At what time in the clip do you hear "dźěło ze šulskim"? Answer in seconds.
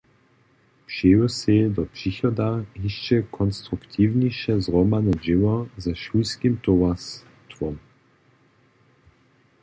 5.23-6.53